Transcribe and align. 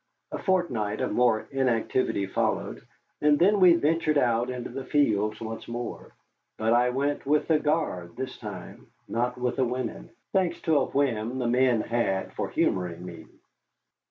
A 0.31 0.39
fortnight 0.41 0.99
of 0.99 1.11
more 1.11 1.45
inactivity 1.51 2.25
followed, 2.25 2.81
and 3.21 3.37
then 3.37 3.59
we 3.59 3.75
ventured 3.75 4.17
out 4.17 4.49
into 4.49 4.71
the 4.71 4.83
fields 4.83 5.39
once 5.39 5.67
more. 5.67 6.11
But 6.57 6.73
I 6.73 6.89
went 6.89 7.23
with 7.27 7.47
the 7.47 7.59
guard 7.59 8.15
this 8.17 8.39
time, 8.39 8.87
not 9.07 9.37
with 9.37 9.57
the 9.57 9.63
women, 9.65 10.09
thanks 10.33 10.59
to 10.61 10.77
a 10.79 10.85
whim 10.87 11.37
the 11.37 11.45
men 11.45 11.81
had 11.81 12.33
for 12.33 12.49
humoring 12.49 13.05
me. 13.05 13.27